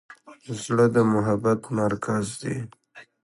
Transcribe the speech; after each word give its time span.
زړه 0.61 0.85
د 0.95 0.97
محبت 1.13 1.61
مرکز 1.79 2.25
دی. 2.41 2.57